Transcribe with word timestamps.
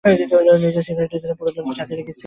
নিজের 0.03 0.83
সিকিউরিটির 0.87 1.21
জন্য 1.23 1.33
পুরো 1.39 1.51
দলকে 1.55 1.73
সাথে 1.79 1.93
রেখেছে। 1.95 2.19